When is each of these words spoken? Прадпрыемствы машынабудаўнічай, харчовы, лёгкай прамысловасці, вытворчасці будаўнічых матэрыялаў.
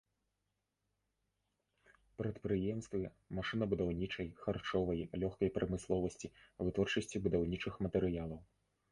Прадпрыемствы 2.21 3.01
машынабудаўнічай, 3.39 4.27
харчовы, 4.45 4.95
лёгкай 5.25 5.49
прамысловасці, 5.57 6.31
вытворчасці 6.69 7.17
будаўнічых 7.27 7.73
матэрыялаў. 7.87 8.41